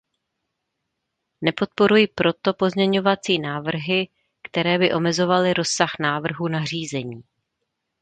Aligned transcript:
Nepodporuji 1.41 2.07
proto 2.07 2.53
pozměňovací 2.53 3.39
návrhy, 3.39 4.07
které 4.49 4.77
by 4.79 4.93
omezovaly 4.93 5.53
rozsah 5.53 5.91
návrhu 5.99 6.47
nařízení. 6.47 7.23